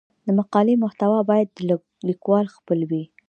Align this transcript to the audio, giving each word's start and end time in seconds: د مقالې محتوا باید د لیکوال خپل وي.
د 0.25 0.27
مقالې 0.39 0.73
محتوا 0.83 1.19
باید 1.29 1.47
د 1.53 1.57
لیکوال 2.09 2.45
خپل 2.55 2.79
وي. 2.89 3.03